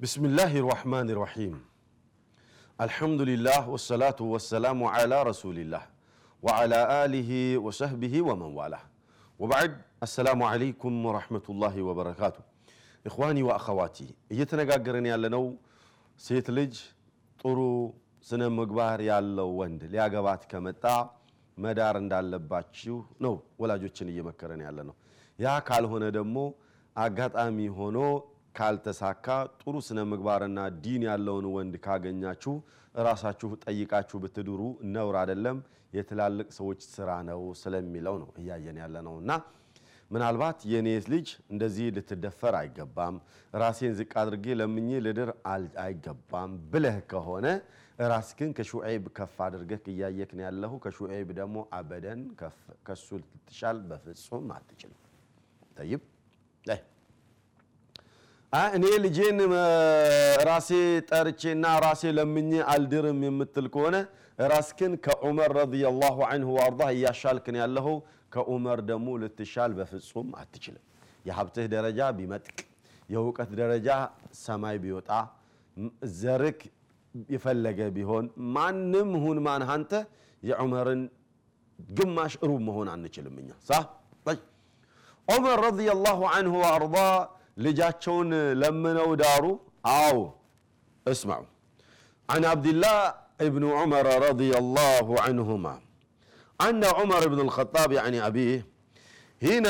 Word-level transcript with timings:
Bismillahi 0.00 0.60
rahmani 0.62 1.14
rahim. 1.16 1.60
Alhamdulillah 2.78 3.64
wassalatu 3.66 4.30
wassalamu 4.32 4.90
ala 4.90 5.24
rasulillah 5.24 5.82
wa 6.42 6.52
ala 6.60 7.02
alihi 7.02 7.56
wa 7.56 7.72
sahbihi 7.72 8.20
wa 8.20 8.36
man 8.36 8.52
walah. 8.54 8.82
ወባዕድ 9.40 9.72
አሰላሙ 10.04 10.40
አለይኩም 10.48 10.94
ወረሕመቱላሂ 11.06 11.74
ወበረካቱ። 11.88 12.36
ኢኽዋኒ 13.06 13.38
ወአኸዋቲ 13.48 13.96
እየተነጋገረን 14.32 15.06
ያለነው 15.12 15.44
ሴት 16.20 16.46
ልጅ 16.58 16.74
ጥሩ 17.40 17.58
ስነ 18.28 18.42
ምግባር 18.58 19.00
ያለው 19.10 19.50
ወንድ 19.60 19.82
ሊያገባት 19.92 20.42
ከመጣ 20.52 20.84
መዳር 21.58 21.96
እንዳለባችሁ 22.02 22.96
ነው 23.24 23.34
ወላጆችን 23.62 24.08
እየመከረን 24.12 24.62
ያለ 24.68 24.78
ነው። 24.88 24.94
ያ 25.38 25.56
ካልሆነ 25.68 26.04
ደግሞ 26.18 26.36
አጋጣሚ 26.96 27.58
ሆኖ 27.78 27.98
ካልተሳካ 28.56 29.26
ጥሩ 29.60 29.74
ስነ 29.86 30.00
ምግባርና 30.10 30.60
ዲን 30.84 31.02
ያለውን 31.08 31.46
ወንድ 31.54 31.74
ካገኛችሁ 31.86 32.54
እራሳችሁ 32.94 33.50
ጠይቃችሁ 33.64 34.18
ብትድሩ 34.22 34.60
ነውር 34.94 35.16
አይደለም፣ 35.22 35.58
የትላልቅ 35.92 36.48
ሰዎች 36.58 36.80
ስራ 36.94 37.10
ነው 37.28 37.42
ስለሚለው 37.60 38.16
ነው 38.22 38.30
እያየን 38.40 38.78
ያለ 38.82 38.96
ነው 39.06 39.14
እና 39.22 39.30
ምናልባት 40.10 40.58
የኔ 40.72 40.88
ልጅ 41.12 41.28
እንደዚህ 41.52 41.86
ልትደፈር 41.96 42.54
አይገባም፣ 42.60 43.16
ራሴን 43.54 43.94
ዝቅ 43.98 44.12
አድርጌ 44.22 44.56
ለምኜ 44.60 44.98
ልድር 45.06 45.30
አይገባም 45.84 46.52
ብለህ 46.72 46.98
ከሆነ 47.12 47.46
ራስህን 48.06 48.50
ከሹዔብ 48.56 49.04
ከፍ 49.16 49.36
አድርገህ 49.44 49.84
እያየክን 49.92 50.42
ያለሁ 50.46 50.72
ከሹዔብ 50.84 51.28
ደግሞ 51.38 51.56
አበደን 51.78 52.22
ከሱ 52.88 53.08
ልትሻል 53.22 53.78
በፍጹም 53.90 54.46
አትችልም። 54.56 55.00
እኔ 58.52 58.84
ልጄን 59.02 59.38
ራሴ 60.48 60.68
ጠርቼና 61.08 61.64
ራሴ 61.84 62.02
ለምኜ 62.16 62.50
አልድርም 62.72 63.18
የምትል 63.26 63.66
ከሆነ 63.74 63.96
ራስክን 64.44 64.92
ከዑመር 65.04 65.50
ረዲየላሁ 65.58 66.16
ዐንሁ 66.28 66.48
ወአርዳህ 66.56 66.90
እያሻልክን 66.94 67.56
ያለኸው። 67.60 67.96
ከዑመር 68.34 68.78
ደግሞ 68.88 69.08
ልትሻል 69.22 69.72
በፍጹም 69.78 70.30
አትችልም። 70.40 70.84
የሀብትህ 71.24 71.66
ደረጃ 71.74 72.00
ቢመጥቅ፣ 72.16 72.58
የእውቀት 73.08 73.50
ደረጃ 73.60 73.88
ሰማይ 74.40 74.76
ቢወጣ፣ 74.82 75.10
ዘርክ 76.16 76.60
የፈለገ 77.30 77.80
ቢሆን 77.96 78.24
ማንም 78.54 79.10
ሁን 79.22 79.38
ማን 79.46 79.62
አንተ 79.74 79.92
የዑመርን 80.42 81.02
ግማሽ 81.78 82.34
ሩብ 82.48 82.60
መሆን 82.68 82.88
አንችልም 82.94 83.36
እኛ። 83.42 83.50
ሳ 83.64 83.80
ዑመር 85.28 85.58
ረዲየላሁ 85.64 86.18
ዐንሁ 86.32 86.52
ወአርዳ 86.62 86.96
ልጃቸውን 87.65 88.29
ለምነው 88.61 89.09
ዳሩ። 89.23 89.45
አዎ 89.97 90.17
እስማዑ 91.05 91.43
عن 92.29 92.43
عبد 92.51 92.67
الله 92.73 92.99
بن 93.55 93.63
عمر 93.79 94.05
رضي 94.27 94.51
الله 94.61 95.07
عنهما 95.25 95.73
أن 96.67 96.81
عمر 96.97 97.21
بن 97.33 97.39
الخطاب 97.45 97.89
يعني 97.91 98.19
أبيه 98.29 98.59
حين 99.43 99.65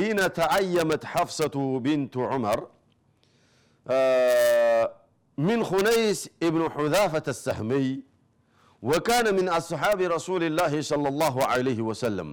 حين 0.00 0.18
تعيمت 0.32 1.02
حفصة 1.12 1.56
بنت 1.86 2.14
عمر 2.30 2.58
من 5.38 5.58
خنيس 5.64 6.20
ابن 6.42 6.70
حذافة 6.70 7.22
السهمي 7.28 7.88
وكان 8.82 9.26
من 9.38 9.46
أصحاب 9.48 10.00
رسول 10.16 10.42
الله 10.44 10.72
صلى 10.90 11.08
الله 11.12 11.44
عليه 11.52 11.80
وسلم 11.82 12.28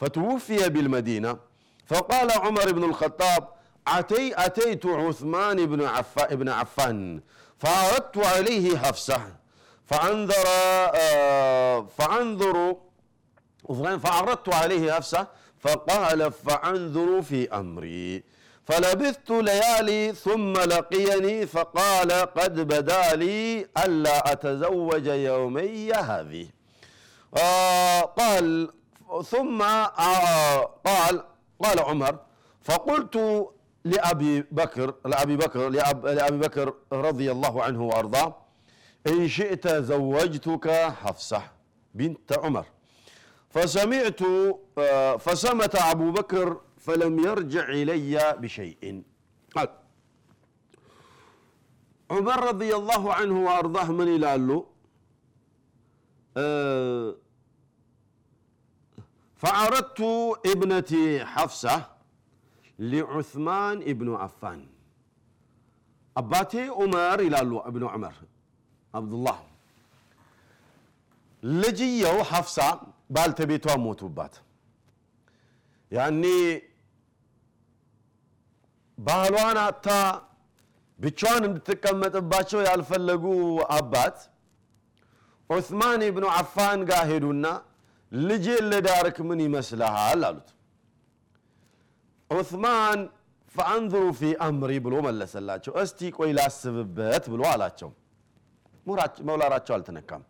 فتوفي 0.00 0.68
بالمدينة 0.74 1.32
فقال 1.90 2.28
عمر 2.44 2.66
بن 2.72 2.84
الخطاب 2.84 3.42
أتي 3.99 4.45
أتيت 4.45 4.85
عثمان 4.85 5.65
بن 5.65 5.83
عفان, 5.83 6.35
بن 6.35 6.49
عفان 6.49 7.21
فأردت 7.57 8.17
عليه 8.17 8.77
حفصة 8.77 9.21
فأنظر 9.85 10.45
فأنظر 11.97 12.75
فعرضت 14.03 14.53
عليه 14.53 14.91
حفصة 14.93 15.27
فقال 15.59 16.31
فأنظر 16.31 17.21
في 17.21 17.49
أمري. 17.49 18.23
فلبثت 18.65 19.29
ليالي 19.31 20.13
ثم 20.13 20.53
لقيني 20.53 21.45
فقال 21.45 22.11
قد 22.11 22.59
بدا 22.59 23.15
لي 23.15 23.67
ألا 23.85 24.31
أتزوج 24.31 25.07
يومي 25.07 25.91
هذه. 25.93 26.47
آه 27.37 28.01
قال 28.01 28.69
ثم 29.25 29.61
آه 29.61 30.69
قال 30.85 31.23
قال 31.63 31.79
عمر 31.79 32.15
فقلت 32.61 33.47
لأبي 33.83 34.41
بكر 34.51 34.95
لأبي 35.05 35.37
بكر 35.37 35.69
لأب 35.69 36.05
لأبي 36.05 36.37
بكر 36.37 36.73
رضي 36.93 37.31
الله 37.31 37.63
عنه 37.63 37.83
وأرضاه 37.83 38.37
إن 39.07 39.27
شئت 39.27 39.67
زوجتك 39.67 40.69
حفصة 40.71 41.43
بنت 41.93 42.39
عمر. 42.39 42.65
فسمعت 43.49 44.19
فسمت 45.19 45.75
أبو 45.75 46.11
بكر 46.11 46.61
فلم 46.77 47.19
يرجع 47.19 47.69
إلي 47.69 48.35
بشيء. 48.39 49.03
قال 49.55 49.69
عمر 52.11 52.47
رضي 52.47 52.75
الله 52.75 53.13
عنه 53.13 53.45
وأرضاه 53.45 53.91
من 53.91 54.07
إلى 54.15 54.37
له 54.37 54.65
أه 56.37 57.15
فعرضت 59.35 60.01
ابنتي 60.45 61.25
حفصة 61.25 61.98
ሊዑስማን 62.79 63.77
ኢብኑ 63.91 64.09
አፋን 64.25 64.59
አባቴ 66.15 66.53
ዑመር 66.77 67.19
ይላሉ 67.27 67.51
እብኑ 67.69 67.83
ዑመር 67.93 68.15
አብዱላህ 68.93 69.39
ልጅየው 71.43 72.17
ሐፍሳ 72.31 72.57
ባልተቤቷ 73.15 73.75
ሞቱባት። 73.83 74.33
ያኔ 75.91 76.23
ባህሏን 78.97 79.57
አታ 79.61 79.87
ብቻዋን 80.99 81.43
እንድትቀመጥባቸው 81.49 82.59
ያልፈለጉ 82.67 83.25
አባት 83.77 84.17
ዑስማን 85.49 86.01
ኢብኑ 86.09 86.25
አፋን 86.39 86.79
ጋር 86.89 87.03
ሄዱና 87.11 87.45
ልጄን 88.11 88.65
ለዳርክ 88.71 89.17
ምን 89.29 89.39
ይመስልሃል 89.45 90.21
አሉት። 90.29 90.49
ዑስማን 92.29 92.99
ፈአንዙሩ 93.55 94.05
ፊ 94.19 94.31
አምሪ 94.47 94.71
ብሎ 94.85 94.95
መለሰላቸው። 95.07 95.73
እስቲ 95.83 95.99
ቆይ 96.17 96.31
ላስብበት 96.37 97.23
ብሎ 97.33 97.41
አላቸው። 97.53 97.89
መውላራቸው 99.27 99.73
አልተነካም። 99.77 100.21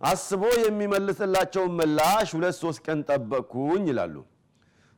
አስቦ 0.00 0.42
የሚመልስላቸውን 0.64 1.72
ምላሽ 1.78 2.28
ሁለት 2.36 2.56
ሶስት 2.64 2.80
ቀን 2.86 2.98
ጠበቅኩኝ 3.10 3.84
ይላሉ። 3.92 4.16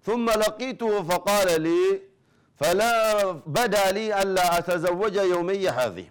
ثم 0.07 0.27
لقيته 0.43 0.93
فقال 1.09 1.49
لي 1.67 1.83
فلا 2.61 2.95
بدا 3.57 3.87
لي 3.97 4.07
الا 4.23 4.45
اتزوج 4.59 5.17
يومي 5.33 5.65
هذه 5.79 6.07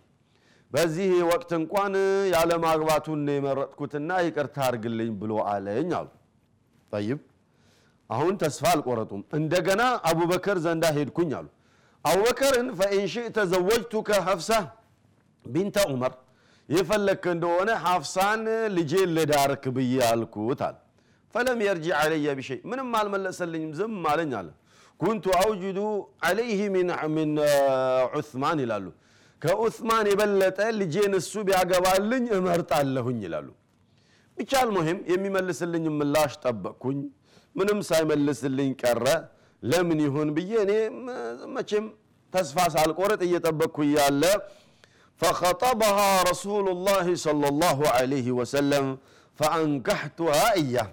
በዚህ 0.72 1.10
ወቅት 1.32 1.52
እንኳን 1.60 1.94
ያለማግባቱን 2.34 3.22
የመረጥኩትና 3.36 4.10
ይቅርታ 4.26 4.58
አድርግልኝ 4.68 5.12
ብሎ 5.22 5.32
አለኝ 5.52 5.90
አሉ። 6.00 6.08
ጠይብ 6.92 7.20
አሁን 8.10 8.34
ተስፋ 8.42 8.64
አልቆረጡም። 8.74 9.22
እንደገና 9.38 9.82
አቡበከር 10.10 10.58
ዘንዳ 10.66 10.86
ሄድኩኝ 10.98 11.32
አሉ። 11.38 11.48
አቡበከርን 12.06 12.68
ፈኢን 12.80 13.08
ሽእተ 13.14 13.38
ዘወጅቱከ 13.52 14.10
ሐፍሳ 14.28 14.50
ቢንተ 15.46 15.78
ዑመር 15.90 16.14
የፈለክ 16.70 17.24
እንደሆነ 17.34 17.70
ሐፍሳን 17.84 18.42
ልጄን 18.76 19.10
ልዳርክ 19.18 19.64
ብዬ 19.76 19.94
አልኩት 20.10 20.62
ፈለም 21.34 21.60
የርጂዕ 21.66 21.94
ዓለየ 22.00 22.28
ቢሸይ 22.38 22.60
ምንም 22.70 22.90
አልመለሰልኝም፣ 23.00 23.72
ዝም 23.78 23.96
አለኝ 24.12 24.32
አለ። 24.40 24.48
ኩንቱ 25.00 25.26
አውጅዱ 25.40 25.80
ዓለይህ 26.28 26.62
ሚን 27.16 27.32
ዑስማን 28.18 28.60
ይላሉ። 28.64 28.86
ከዑስማን 29.42 30.06
የበለጠ 30.12 30.60
ልጄን 30.80 31.14
እሱ 31.20 31.34
ቢያገባልኝ 31.48 32.26
እመርጣለሁኝ 32.38 33.20
ይላሉ። 33.26 33.48
ብቻ 34.38 34.52
አልሙሂም 34.62 35.00
የሚመልስልኝ 35.12 35.86
ምላሽ 35.98 36.34
ጠበቅኩኝ። 36.44 37.00
ምንም 37.57 37.79
ሳይመልስልኝ 37.89 38.71
ቀረ። 38.83 39.05
ለምን 39.63 39.99
ይሁን 40.07 40.29
ብዬ 40.37 40.53
እኔ 40.65 40.73
መቼም 41.57 41.85
ተስፋ 42.33 42.57
ሳልቆርጥ 42.75 43.21
እየጠበቅኩ 43.29 43.77
እያለ 43.89 44.23
فخطبها 45.21 46.11
رسول 46.31 46.67
الله 46.75 47.07
صلى 47.27 47.47
الله 47.53 47.79
عليه 47.97 48.29
وسلم 48.39 48.85
فأنكحتها 49.39 50.45
إياه 50.61 50.89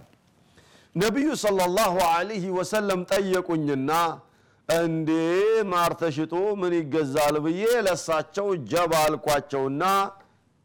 ነቢዩ 0.95 1.27
ሰለላሁ 1.43 1.93
ዐለይሂ 2.13 2.43
ወሰለም 2.57 2.99
ጠየቁኝና 3.11 3.91
እንዴ 4.69 5.09
ማር 5.71 5.91
ተሽጦ 6.01 6.33
ምን 6.61 6.73
ይገዛል 6.79 7.35
ብዬ 7.45 7.61
ለሳቸው 7.85 8.47
ጀባ 8.71 8.91
አልኳቸውና 9.07 9.83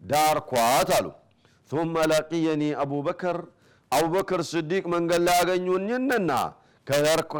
ዳርኳት 0.00 0.90
አሉ። 0.98 1.06
ثم 1.70 1.94
لقيني 2.12 2.70
أبو 2.84 2.98
بكر 3.08 3.36
أبو 3.92 4.08
بكر 4.16 4.38
صديق 4.52 4.84
መንገድ 4.94 5.20
ላይ 5.26 5.36
አገኙኝና 5.42 6.30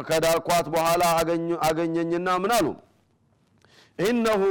ከዳርኳት 0.09 0.67
በኋላ 0.75 1.03
አገኘኝና 1.67 2.27
ምን 2.43 2.51
አሉ 2.57 2.67
ኢነሁ 3.99 4.43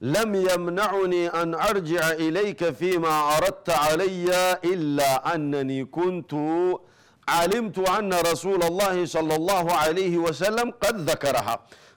لم 0.00 0.30
يمنعني 0.50 1.22
أن 1.40 1.48
أرجع 1.68 2.04
إليك 2.24 2.60
فيما 2.80 3.14
أردت 3.36 3.68
علي 3.84 4.28
إلا 4.72 5.10
أنني 5.34 5.78
كنت 5.96 6.32
علمت 7.36 7.78
أن 7.98 8.10
رسول 8.30 8.60
الله 8.70 8.96
صلى 9.14 9.34
الله 9.40 9.66
عليه 9.82 10.14
وسلم 10.24 10.68
قد 10.82 10.96
ذكرها 11.10 11.54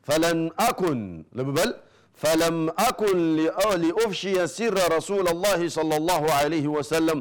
فلن 0.07 0.39
أكن 0.69 1.00
بل 1.57 1.69
فلم 2.21 2.56
أكن 2.89 3.18
لأفشي 3.83 4.48
سر 4.57 4.77
رسول 4.98 5.25
الله 5.33 5.59
صلى 5.77 5.95
الله 6.00 6.24
عليه 6.39 6.68
وسلم 6.75 7.18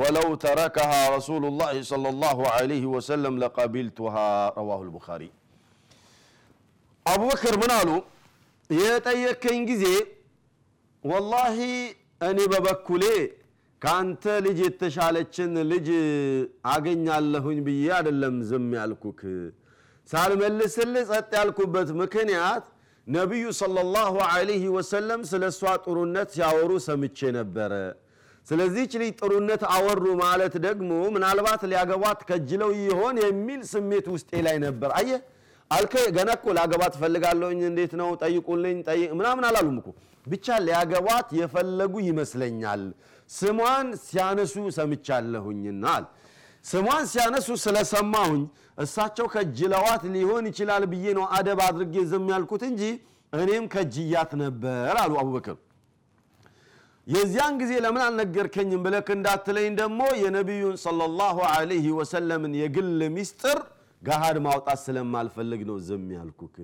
ولو 0.00 0.28
تركها 0.46 1.00
رسول 1.16 1.42
الله 1.50 1.74
صلى 1.82 2.08
الله 2.08 2.38
عليه 2.56 2.84
وسلم 2.94 3.34
لقبلتها 3.42 4.28
رواه 4.60 4.80
البخاري 4.86 5.30
أبو 7.06 7.24
بكر 7.32 7.54
من 7.62 7.70
قالوا 7.74 8.00
የጠየከኝ 8.70 9.60
ጊዜ 9.70 9.84
ወላሂ 11.04 11.58
እኔ 12.28 12.38
በበኩሌ 12.52 13.04
ከአንተ 13.82 14.24
ልጅ 14.46 14.58
የተሻለችን 14.66 15.52
ልጅ 15.70 15.88
አገኛለሁኝ 16.72 17.58
ብዬ 17.68 17.86
አይደለም 17.98 18.36
ዝም 18.50 18.66
ያልኩክ 18.80 19.20
ሳልመልስልህ 20.08 21.04
ጸጥ 21.10 21.30
ያልኩበት 21.38 21.88
ምክንያት 22.02 22.64
ነቢዩ 23.07 23.45
ሰለላሁ 23.57 24.13
ዐለይሂ 24.27 24.63
ወሰለም 24.75 25.21
ስለ 25.31 25.43
እሷ 25.51 25.61
ጥሩነት 25.83 26.29
ሲያወሩ 26.35 26.71
ሰምቼ 26.85 27.19
ነበረ። 27.37 27.73
ስለዚህች 28.47 28.93
ልጅ 29.01 29.11
ጥሩነት 29.21 29.61
አወሩ 29.75 30.05
ማለት 30.23 30.55
ደግሞ 30.65 30.89
ምናልባት 31.15 31.61
ሊያገቧት 31.71 32.19
ከጅለው 32.29 32.71
ይሆን 32.81 33.15
የሚል 33.25 33.61
ስሜት 33.71 34.07
ውስጤ 34.13 34.31
ላይ 34.47 34.57
ነበር። 34.65 34.89
አየህ 34.99 35.21
አልከ 35.71 35.93
ገና 36.15 36.29
እኮ 36.37 36.45
ላገባት 36.57 36.91
ትፈልጋለሁኝ 36.95 37.61
እንዴት 37.69 37.93
ነው? 38.01 38.09
ጠይቁልኝ 38.23 38.77
ምናምን 39.19 39.45
አላሉም 39.49 39.77
እኮ። 39.81 39.87
ብቻ 40.25 40.57
ሊያገቧት 40.67 41.27
የፈለጉ 41.39 41.93
ይመስለኛል። 42.09 42.83
ስሟን 43.29 43.87
ሲያነሱ 44.05 44.53
ሰምቻለሁኝና 44.77 45.85
ስሟን 46.65 47.03
ሲያነሱ 47.09 47.47
ስለሰማሁኝ 47.63 48.41
እሳቸው 48.83 49.27
ከጅለዋት 49.33 50.03
ሊሆን 50.15 50.45
ይችላል 50.51 50.83
ብዬ 50.91 51.05
ነው 51.17 51.25
አደብ 51.37 51.59
አድርጌ 51.65 51.95
ዝም 52.11 52.25
ያልኩት 52.33 52.63
እንጂ 52.69 52.81
እኔም 53.33 53.65
ከጅያት 53.73 54.31
ነበር 54.41 54.95
አሉ 55.03 55.13
አቡበክር 55.21 55.57
የዚያን 57.07 57.55
ጊዜ 57.61 57.71
ለምን 57.85 58.03
አልነገርከኝም 58.05 58.81
ብለክ 58.85 59.07
እንዳትለኝ 59.15 59.67
ደግሞ 59.81 60.01
የነቢዩን 60.21 60.77
ሰለላሁ 60.85 61.37
ዐለይሂ 61.49 61.85
ወሰለምን 61.99 62.53
የግል 62.61 63.01
ሚስጥር 63.17 63.59
ገሃድ 64.01 64.37
ማውጣት 64.45 64.79
ስለማልፈልግ 64.85 65.61
ነው 65.69 65.77
ዝም 65.87 66.07
ያልኩክ። 66.17 66.55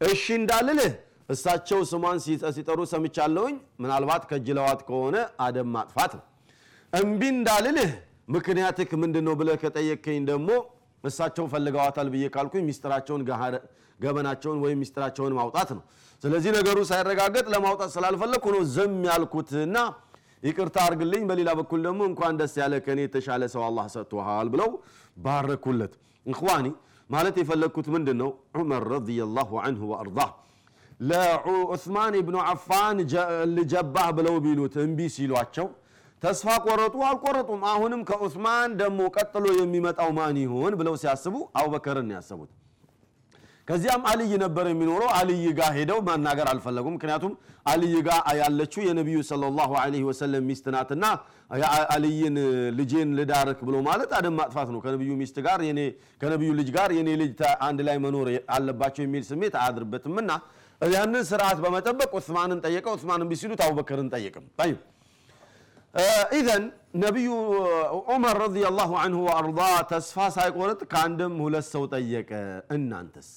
እሺ 0.00 0.24
እንዳልልህ 0.40 0.92
እሳቸው 1.28 1.80
ስሟን 1.90 2.18
ሲጠሩ 2.56 2.80
ሰምቻለሁኝ። 2.92 3.54
ምናልባት 3.82 4.22
ከጅለዋት 4.30 4.80
ከሆነ 4.88 5.16
አደም 5.44 5.68
ማጥፋት 5.76 6.12
ነው። 6.18 6.24
እምቢ 6.92 7.22
እንዳልልህ 7.36 7.90
ምክንያትክ 8.28 8.90
ምንድን 9.02 9.24
ነው 9.28 9.34
ብለህ 9.40 9.56
ከጠየከኝ 9.62 10.20
ደግሞ 10.30 10.48
እሳቸው 11.04 11.44
ፈልገዋታል 11.52 12.08
ብዬ 12.12 12.24
ካልኩኝ 12.34 12.64
ሚስጥራቸውን 12.68 13.22
ገበናቸውን 14.00 14.58
ወይም 14.64 14.78
ሚስጥራቸውን 14.82 15.34
ማውጣት 15.38 15.70
ነው። 15.76 15.82
ስለዚህ 16.22 16.50
ነገሩ 16.56 16.78
ሳይረጋገጥ 16.90 17.46
ለማውጣት 17.54 17.90
ስላልፈለግኩ 17.96 18.44
ነው 18.54 18.62
ዝም 18.74 18.94
ያልኩትና 19.08 19.76
ይቅርታ 20.42 20.76
አርግልኝ 20.86 21.22
በሌላ 21.30 21.50
በኩል 21.58 21.80
ደግሞ 21.86 22.00
እንኳን 22.10 22.38
ደስ 22.40 22.54
ያለ 22.60 22.74
ከኔ 22.86 23.00
የተሻለ 23.04 23.42
ሰው 23.54 23.62
አላህ 23.66 23.86
ሰጥቶሃል 23.94 24.48
ብለው 24.54 24.70
ባረኩለት። 25.16 25.92
እኽዋኒ 26.26 26.66
ማለት 27.10 27.36
የፈለግኩት 27.40 27.86
ምንድን 27.94 28.16
ነው 28.22 28.30
ዑመር 28.56 28.84
ረዲየላሁ 28.94 29.50
አንሁ 29.64 29.82
ወአርዳህ 29.92 30.30
ለዑስማን 31.02 32.14
ብኑ 32.26 32.36
አፋን 32.48 32.98
ልጀባህ 33.56 34.08
ብለው 34.18 34.36
ቢሉት 34.44 34.74
እምቢ 34.84 35.08
ሲሏቸው 35.14 35.66
ተስፋ 36.22 36.48
ቆረጡ 36.64 36.96
አልቆረጡም። 37.06 37.62
አሁንም 37.70 38.00
ከዑስማን 38.08 38.72
ደግሞ 38.80 39.00
ቀጥሎ 39.16 39.46
የሚመጣው 39.56 40.10
ማን 40.18 40.36
ይሆን 40.42 40.74
ብለው 40.80 40.94
ሲያስቡ 41.02 41.36
አቡበከርን 41.58 42.10
ያሰቡት። 42.14 42.50
ከዚያም 43.68 44.02
አልይ 44.10 44.32
ነበር 44.42 44.66
የሚኖረው። 44.70 45.10
አልይ 45.18 45.44
ጋ 45.58 45.68
ሄደው 45.76 45.98
ማናገር 46.06 46.46
አልፈለጉም። 46.52 46.94
ምክንያቱም 46.96 47.32
አልይ 47.72 47.94
ጋር 48.08 48.20
ያለችው 48.40 48.80
የነቢዩ 48.86 49.18
ሰለላሁ 49.28 49.70
ዐለይሂ 49.82 50.02
ወሰለም 50.08 50.46
ሚስት 50.50 50.66
ናትና 50.74 51.04
አልይን 51.94 52.36
ልጄን 52.78 53.10
ልዳርክ 53.18 53.60
ብሎ 53.68 53.76
ማለት 53.88 54.12
አደም 54.18 54.34
ማጥፋት 54.40 54.70
ነው። 54.74 54.80
ከነቢዩ 54.84 55.12
ሚስት 55.22 55.38
ጋር 55.46 55.60
ከነቢዩ 56.22 56.50
ልጅ 56.60 56.70
ጋር 56.76 56.90
የኔ 56.98 57.10
ልጅ 57.22 57.34
አንድ 57.68 57.80
ላይ 57.88 57.98
መኖር 58.06 58.28
አለባቸው 58.56 59.04
የሚል 59.06 59.24
ስሜት 59.30 59.56
አያድርበትምና 59.62 60.30
ያንን 60.92 61.24
ስርዓት 61.28 61.58
በመጠበቅ 61.64 62.10
ዑስማንን 62.18 62.60
ጠየቀ። 62.64 62.86
ዑስማን 62.94 63.28
ቢሲሉት 63.32 63.60
አቡበከርን 63.66 64.08
ጠየቅም 64.14 64.46
ኢዘን 66.36 66.64
ነቢዩ 66.96 67.30
ዑመር 68.06 68.36
ረዲየላሁ 68.42 68.90
አንሁ 69.02 69.18
ወአርዳ 69.26 69.60
ተስፋ 69.90 70.26
ሳይቆርጥ 70.36 70.80
ከአንድም 70.92 71.34
ሁለት 71.44 71.66
ሰው 71.68 71.82
ጠየቀ። 71.92 72.30
እናንተስ? 72.76 73.28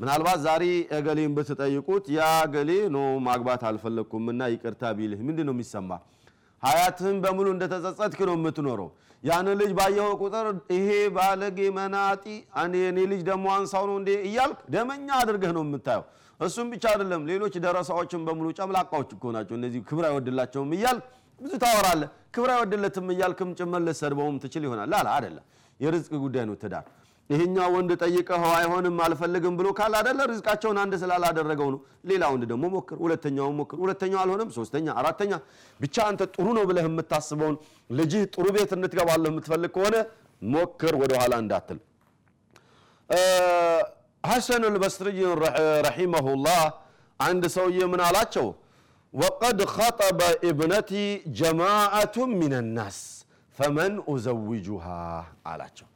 ምናልባት 0.00 0.38
ዛሬ 0.46 0.64
እገሌን 0.98 1.32
ብትጠይቁት 1.36 2.04
ያ 2.14 2.22
ገሌ 2.54 2.70
ኖ 2.90 2.98
ማግባት 3.26 3.62
አልፈለግኩምና 3.70 4.40
ይቅርታ 4.52 4.92
ቢልህ 4.98 5.20
ምንድን 5.28 5.46
ነው 5.48 5.54
የሚሰማ 5.56 5.90
ሀያትህን 6.62 7.18
በሙሉ 7.24 7.46
እንደተጸጸትክ 7.54 8.20
ነው 8.28 8.36
የምትኖረው። 8.38 8.88
ያን 9.24 9.48
ልጅ 9.60 9.72
ባየኸው 9.78 10.12
ቁጥር 10.22 10.46
ይሄ 10.76 10.88
ባለጌ 11.16 11.58
መናጢ 11.76 12.24
የኔ 12.78 12.98
ልጅ 13.12 13.22
ደግሞ 13.28 13.46
አንሳው 13.56 13.84
ነው 13.90 13.96
እንዴ 14.00 14.10
እያልክ 14.28 14.60
ደመኛ 14.74 15.08
አድርገህ 15.20 15.52
ነው 15.58 15.64
የምታየው። 15.66 16.04
እሱም 16.40 16.68
ብቻ 16.72 16.84
አይደለም 16.92 17.22
ሌሎች 17.30 17.54
ደረሳዎችን 17.64 18.22
በሙሉ 18.28 18.46
ጨምላቃዎች 18.58 19.10
እኮ 19.16 19.24
ናቸው። 19.36 19.54
እነዚህ 19.58 19.80
ክብር 19.88 20.04
አይወድላቸውም 20.08 20.72
እያልክ 20.76 21.04
ብዙ 21.42 21.52
ታወራለህ። 21.62 22.08
ክብር 22.34 22.50
አይወድለትም 22.54 23.06
እያልክም 23.12 23.50
ጭምር 23.58 23.80
ልትሰድበውም 23.86 24.36
ትችል 24.42 24.64
ይሆናል። 24.66 24.88
ላላ 24.92 25.08
አይደለም 25.16 25.44
የርዝቅ 25.80 26.12
ጉዳይ 26.24 26.44
ነው 26.48 26.56
ትዳር። 26.62 26.84
ይሄኛ 27.30 27.56
ወንድ 27.74 27.90
ጠይቀኸው 28.02 28.52
አይሆንም 28.56 28.96
አልፈልግም 29.04 29.54
ብሎ 29.58 29.68
ካል 29.78 29.92
አደለ 29.98 30.20
ርዝቃቸውን 30.30 30.78
አንድ 30.82 30.94
ስላላደረገው 31.02 31.68
ነው። 31.74 31.80
ሌላ 32.10 32.22
ወንድ 32.32 32.44
ደግሞ 32.50 32.64
ሞክር 32.74 32.98
ሁለተኛውን 33.04 33.54
ሞክር 33.60 33.78
ሁለተኛው 33.84 34.20
አልሆነም 34.22 34.50
ሶስተኛ 34.56 34.86
አራተኛ። 35.00 35.32
ብቻ 35.80 35.96
አንተ 36.08 36.22
ጥሩ 36.34 36.46
ነው 36.58 36.64
ብለህ 36.70 36.86
የምታስበውን 36.88 37.56
ልጅህ 37.90 38.24
ጥሩ 38.34 38.46
ቤት 38.56 38.72
እንትገባለህ 38.76 39.30
የምትፈልግ 39.32 39.72
ከሆነ 39.76 39.96
ሞክር 40.52 40.94
ወደኋላ 41.02 41.34
እንዳትል። 41.42 41.78
ሐሰን 44.24 44.64
አልበስርይ 44.66 45.20
ረሒመሁላህ 45.86 46.60
አንድ 47.20 47.44
ሰውዬ 47.54 47.78
ምን 47.92 48.00
አላቸው 48.06 48.46
ወቀድ 49.14 49.58
ኸጠበ 49.72 50.20
እብነቲ 50.48 50.90
ጀማዓቱን 51.38 52.30
ሚነናስ 52.40 52.98
ፈመን 53.56 53.94
ኡዘውጁሃ 54.08 54.86
አላቸው። 55.50 55.88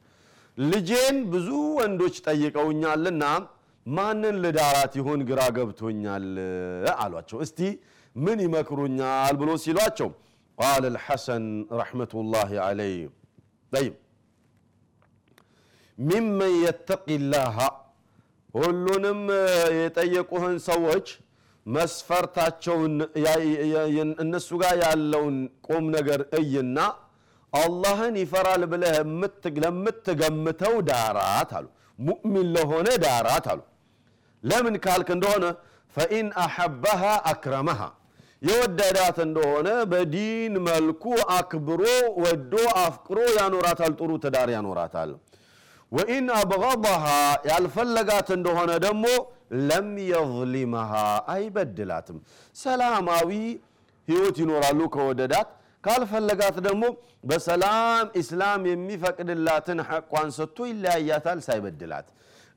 ልጄን 0.57 1.17
ብዙ 1.31 1.47
ወንዶች 1.77 2.15
ጠይቀውኛልና 2.27 3.23
ማንን 3.85 4.35
ልዳራት 4.43 4.93
ይሆን 4.99 5.19
ግራ 5.29 5.41
ገብቶኛል 5.57 6.25
አሏቸው። 6.97 7.37
እስቲ 7.45 7.59
ምን 8.15 8.39
ይመክሩኛል 8.45 9.35
ብሎ 9.41 9.49
ሲሏቸው 9.63 10.09
ቃለ 10.57 10.83
አልሐሰን 10.91 11.45
ረሕመቱላሂ 11.79 12.51
ዓለይህ 12.65 13.01
ጠይብ 13.71 13.95
ሚመን 15.97 16.53
የተቂላሃ 16.63 17.57
ሁሉንም 18.53 19.21
የጠየቁህን 19.79 20.57
ሰዎች 20.67 21.07
መስፈርታቸውን 21.67 22.93
እነሱ 24.23 24.49
ጋር 24.61 24.75
ያለውን 24.83 25.37
ቁም 25.67 25.85
ነገር 25.95 26.21
እይና 26.39 26.77
አላህን 27.53 28.15
ይፈራል 28.21 28.63
ብለህ 28.71 28.95
ለምትገምተው 29.57 30.75
ዳራት 30.89 31.51
አሉ። 31.57 31.65
ሙእሚን 31.99 32.47
ለሆነ 32.55 32.87
ዳራት 33.03 33.45
አሉ። 33.53 33.61
ለምን 34.43 34.75
ካልክ 34.85 35.09
እንደሆነ 35.15 35.45
ፈኢን 35.95 36.27
አሐበሃ 36.43 37.01
አክረመሃ። 37.31 37.79
የወደዳት 38.41 39.17
እንደሆነ 39.25 39.69
በዲን 39.91 40.55
መልኩ 40.67 41.03
አክብሮ 41.37 41.83
ወዶ 42.23 42.53
አፍቅሮ 42.81 43.19
ያኖራታል 43.37 43.93
ጥሩ 43.99 44.11
ትዳር 44.25 44.49
ያኖራታል። 44.55 45.11
ወኢን 45.91 46.27
አብغضሃ 46.37 47.03
ያልፈለጋት 47.49 48.29
እንደሆነ 48.37 48.71
ደግሞ 48.85 49.05
ለም 49.51 49.89
የظሊመሃ 50.09 50.91
አይበድላትም። 51.33 52.17
ሰላማዊ 52.55 53.31
ህይወት 54.07 54.37
ይኖራሉ 54.43 54.79
ከወደዳት 54.95 55.49
ካልፈለጋት 55.83 56.57
ደግሞ 56.67 56.83
በሰላም 57.23 58.05
ኢስላም 58.21 58.61
የሚፈቅድላትን 58.69 59.79
ሐቋን 59.89 60.29
ሰጥቶ 60.37 60.67
ይለያያታል 60.69 61.39
ሳይበድላት። 61.47 62.07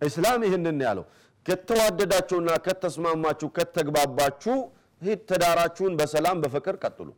እስላም 0.01 0.41
ይህንን 0.47 0.79
ያለው። 0.87 1.05
ከተዋደዳችሁና 1.47 2.51
ከተስማማችሁ 2.65 3.49
ከተግባባችሁ 3.57 4.57
ሂድ 5.03 5.21
ትዳራችሁን 5.31 5.93
በሰላም 6.01 6.41
በፍቅር 6.43 6.77
ቀጥሉ 6.83 7.09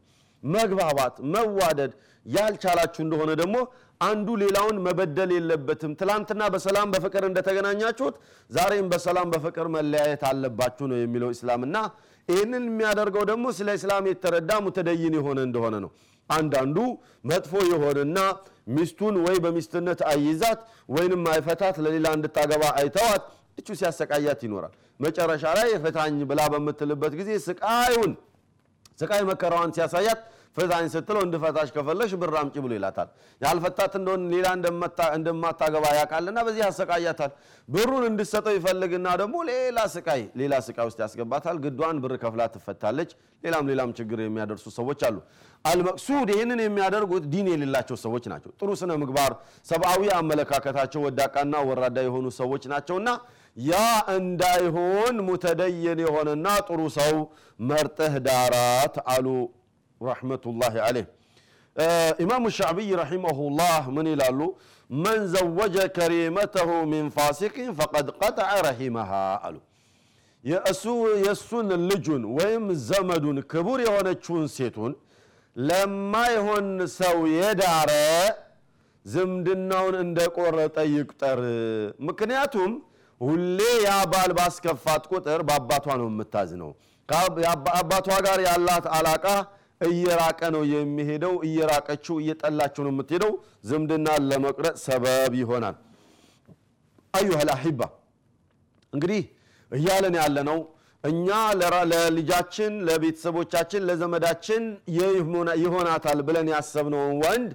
መግባባት 0.42 1.14
መዋደድ 1.34 1.92
ያልቻላችሁ 2.26 3.00
እንደሆነ 3.04 3.30
ደግሞ 3.40 3.56
አንዱ 4.00 4.28
ሌላውን 4.42 4.76
መበደል 4.86 5.30
የለበትም። 5.34 5.92
ትላንትና 6.00 6.42
በሰላም 6.54 6.88
በፍቅር 6.94 7.24
እንደተገናኛችሁት 7.28 8.16
ዛሬም 8.50 8.86
በሰላም 8.92 9.28
በፍቅር 9.34 9.66
መለያየት 9.76 10.22
አለባችሁ 10.30 10.86
ነው 10.92 10.98
የሚለው 11.00 11.30
ኢስላምና 11.34 11.76
ይህንን 12.28 12.64
የሚያደርገው 12.68 13.24
ደግሞ 13.30 13.46
ስለ 13.56 13.68
እስላም 13.78 14.08
የተረዳ 14.10 14.52
ሙተደይን 14.66 15.14
የሆነ 15.18 15.38
እንደሆነ 15.48 15.76
ነው። 15.84 15.90
አንዳንዱ 16.30 16.76
መጥፎ 17.30 17.52
የሆነና 17.70 18.18
ሚስቱን 18.74 19.14
ወይ 19.24 19.36
በሚስትነት 19.44 20.00
አይይዛት 20.10 20.60
ወይንም 20.96 21.22
አይፈታት 21.32 21.76
ለሌላ 21.84 22.08
እንድታገባ 22.16 22.64
አይተዋት 22.80 23.22
እቹ 23.58 23.68
ሲያሰቃያት 23.80 24.40
ይኖራል። 24.46 24.74
መጨረሻ 25.00 25.44
ላይ 25.58 25.70
ፍታኝ 25.84 26.18
ብላ 26.30 26.40
በምትልበት 26.52 27.14
ጊዜ 27.20 27.30
ስቃዩን 27.46 28.12
ስቃይ 28.98 29.22
መከራዋን 29.28 29.72
ሲያሳያት 29.76 30.20
ፍታኝ 30.56 30.86
ስትለው 30.94 31.22
እንድፈታሽ 31.24 31.68
ከፈለሽ 31.74 32.10
ብር 32.22 32.34
አምጪ 32.40 32.56
ብሎ 32.64 32.72
ይላታል። 32.76 33.08
ያልፈታት 33.40 33.92
እንደሆን 33.98 34.22
ሌላ 34.32 34.46
እንደማታገባ 35.18 35.84
ያውቃልና 35.98 36.38
በዚህ 36.46 36.62
ያሰቃያታል። 36.64 37.30
ብሩን 37.68 38.04
እንድሰጠው 38.08 38.54
ይፈልግና 38.58 39.06
ደግሞ 39.20 39.36
ሌላ 39.50 39.78
ስቃይ 39.94 40.22
ሌላ 40.40 40.54
ስቃይ 40.66 40.86
ውስጥ 40.90 41.00
ያስገባታል። 41.04 41.58
ግዷን 41.64 42.00
ብር 42.04 42.14
ከፍላ 42.22 42.42
ትፈታለች። 42.54 43.12
ሌላም 43.42 43.64
ሌላም 43.70 43.92
ችግር 43.98 44.20
የሚያደርሱ 44.22 44.66
ሰዎች 44.78 45.00
አሉ። 45.08 45.16
አልመቅሱድ 45.64 46.28
ይህንን 46.34 46.60
የሚያደርጉት 46.62 47.24
ዲን 47.32 47.48
የሌላቸው 47.50 47.96
ሰዎች 48.04 48.24
ናቸው። 48.32 48.50
ጥሩ 48.60 48.70
ስነ 48.80 48.92
ምግባር 49.02 49.32
ሰብአዊ 49.68 50.02
አመለካከታቸው 50.18 51.02
ወዳቃና 51.06 51.54
ወራዳ 51.68 51.98
የሆኑ 52.06 52.26
ሰዎች 52.40 52.64
ናቸውና 52.72 53.08
ያ 53.56 53.72
እንዳይሆን 54.16 55.16
ሙተደየን 55.26 55.98
የሆነና 56.04 56.46
ጥሩ 56.68 56.80
ሰው 56.98 57.14
መርጠህ 57.60 58.14
ዳራት 58.26 58.94
አሉ 59.14 59.26
ረሕመቱላህ 60.00 60.74
አለይህ 60.86 61.08
ኢማሙ 62.22 62.44
ሻዕቢይ 62.56 62.90
ረሒመሁላህ 63.00 63.82
ምን 63.96 64.06
ይላሉ? 64.12 64.40
መን 64.90 65.20
ዘወጀ 65.34 65.76
ከሪመተሁ 65.96 66.70
ሚን 66.90 67.06
ፋሲቅን 67.14 67.70
ፈቀድ 67.78 68.08
ቀጠዐ 68.18 68.50
ረሒመሃ 68.66 69.10
አሉ። 69.46 69.56
የእሱን 70.44 71.68
ልጁን 71.88 72.22
ወይም 72.36 72.64
ዘመዱን 72.88 73.38
ክቡር 73.52 73.80
የሆነችውን 73.86 74.46
ሴቱን 74.56 74.92
ለማይሆን 75.56 76.68
ሰው 76.98 77.18
የዳረ 77.36 77.90
ዝምድናውን 79.04 79.96
እንደቆረጠ 80.04 80.76
ይቁጠር። 80.92 81.40
ምክንያቱም 82.08 82.72
ሁሌ 83.22 83.58
ያ 83.84 83.90
ባል 84.12 84.30
ባስከፋት 84.38 85.04
ቁጥር 85.12 85.40
በአባቷ 85.48 85.86
ነው 86.00 86.06
የምታዝነው። 86.10 86.70
አባቷ 87.78 88.08
ጋር 88.26 88.38
ያላት 88.46 88.86
አላቃ 88.96 89.26
እየራቀ 89.86 90.40
ነው 90.54 90.62
የሚሄደው 90.72 91.34
እየራቀችው 91.46 92.16
እየጠላችው 92.22 92.82
ነው 92.86 92.92
የምትሄደው። 92.94 93.32
ዝምድናን 93.70 94.26
ለመቁረጥ 94.30 94.76
ሰበብ 94.84 95.32
ይሆናል። 95.40 95.76
አዩሃ 97.14 97.38
ልአሒባ 97.48 97.80
እንግዲህ 98.92 99.22
እያለን 99.72 100.16
ያለ 100.20 100.38
ነው 100.50 100.58
እኛ 101.04 101.28
ለልጃችን 101.92 102.72
ለቤተሰቦቻችን 102.88 103.86
ለዘመዳችን 103.88 104.62
ይሆናታል 105.62 106.18
ብለን 106.28 106.48
ያሰብነውን 106.54 107.16
ወንድ 107.24 107.50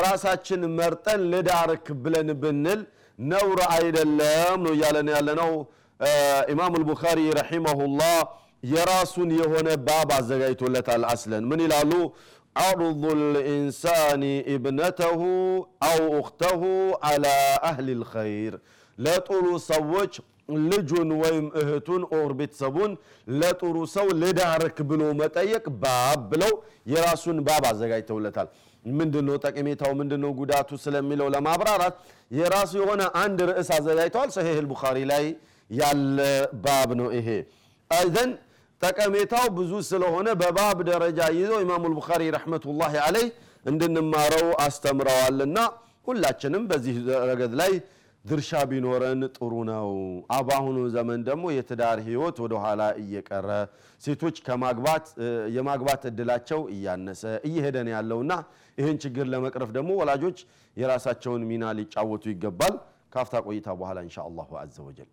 ራሳችን 0.00 0.62
መርጠን 0.78 1.20
ልዳርክ 1.32 1.86
ብለን 2.04 2.30
ብንል 2.42 2.80
ነውር 3.19 3.59
አይደለም 3.75 4.57
ነው 4.65 4.73
እያለን 4.77 5.09
ያለ 5.15 5.29
ነው 5.41 5.51
ኢማም 6.53 6.73
ልቡኻሪ 6.81 7.19
ረሒመሁላህ 7.39 8.17
የራሱን 8.71 9.29
የሆነ 9.41 9.67
ባብ 9.87 10.09
አዘጋጅቶለታል 10.19 11.03
አስለን 11.13 11.43
ምን 11.51 11.61
ይላሉ 11.67 11.93
عرض 12.65 13.03
الإنسان 13.19 14.23
ابنته 14.55 15.21
أو 15.83 16.01
أخته 16.21 16.61
على 17.07 17.35
أهل 17.71 17.87
الخير 17.97 18.53
ለጥሩ 18.97 19.45
ሰዎች 19.71 20.13
ልጁን 20.69 21.09
ወይም 21.21 21.45
እህቱን 21.61 22.01
ኦር 22.17 22.31
ቤተሰቡን 22.39 22.91
ለጥሩ 23.39 23.75
ሰው 23.95 24.07
ልዳርክ 24.21 24.77
ብሎ 24.89 25.01
መጠየቅ 25.21 25.65
ባብ 25.83 26.19
ብለው 26.31 26.53
የራሱን 26.93 27.37
ባብ 27.47 27.63
አዘጋጅተውለታል 27.71 28.47
ምንድነው 28.84 29.36
ጠቀሜታው? 29.44 29.90
ምንድነው 30.00 30.30
ጉዳቱ 30.40 30.70
ስለሚለው 30.84 31.28
ለማብራራት 31.34 31.94
የራሱ 32.30 32.72
የሆነ 32.80 33.02
አንድ 33.22 33.38
ርዕስ 33.50 33.68
አዘጋጅተዋል። 33.76 34.30
ሰሒህ 34.36 34.58
ልቡኻሪ 34.64 34.98
ላይ 35.12 35.24
ያለ 35.70 36.18
ባብ 36.64 36.90
ነው 37.00 37.08
ይሄ። 37.18 37.28
አይዘን 37.90 38.30
ጠቀሜታው 38.82 39.46
ብዙ 39.56 39.72
ስለሆነ 39.88 40.28
በባብ 40.40 40.78
ደረጃ 40.90 41.20
ይዘው 41.38 41.58
ኢማሙ 41.64 41.82
ልቡኻሪ 41.92 42.22
ረሕመቱላህ 42.36 42.92
አለይህ 43.06 43.28
እንድንማረው 43.64 44.46
አስተምረዋልና 44.64 45.58
ሁላችንም 46.06 46.62
በዚህ 46.70 46.94
ረገድ 47.30 47.52
ላይ 47.60 47.72
ድርሻ 48.24 48.50
ቢኖረን 48.70 49.20
ጥሩ 49.36 49.52
ነው። 49.68 49.86
በአሁኑ 50.48 50.78
ዘመን 50.94 51.20
ደግሞ 51.28 51.44
የትዳር 51.54 51.98
ህይወት 52.06 52.36
ወደኋላ 52.44 52.82
እየቀረ 53.02 53.48
ሴቶች 54.02 54.36
ከማግባት 54.46 55.06
የማግባት 55.56 56.02
እድላቸው 56.10 56.60
እያነሰ 56.74 57.22
እየሄደን 57.48 57.90
ያለውና 57.94 58.32
ይህን 58.78 58.98
ችግር 59.04 59.26
ለመቅረፍ 59.32 59.70
ደግሞ 59.76 59.90
ወላጆች 60.00 60.40
የራሳቸውን 60.76 61.44
ሚና 61.50 61.72
ሊጫወቱ 61.78 62.24
ይገባል። 62.32 62.76
ካፍታ 63.12 63.36
ቆይታ 63.46 63.68
በኋላ 63.78 63.98
እንሻ 64.04 64.18
አላሁ 64.26 64.50
አዘ 64.60 64.76
ወጀል 64.88 65.08